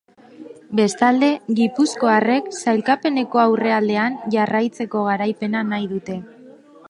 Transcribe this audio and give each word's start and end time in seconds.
Bestalde, 0.77 1.27
gipuzkoarrek 1.59 2.47
sailkapeneko 2.63 3.43
aurrealdean 3.43 4.17
jarraitzeko 4.37 5.07
garaipena 5.11 5.65
nahi 5.75 5.89
dute. 5.95 6.19